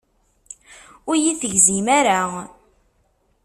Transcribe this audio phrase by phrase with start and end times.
[1.09, 2.19] Ur iyi-tegzim ara.